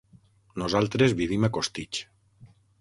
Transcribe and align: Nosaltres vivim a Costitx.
Nosaltres 0.61 1.15
vivim 1.21 1.47
a 1.49 1.53
Costitx. 1.59 2.05